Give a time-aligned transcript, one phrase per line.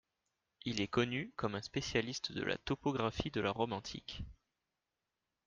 [0.65, 4.23] Il est connu comme un spécialiste de la topographie de la Rome antique.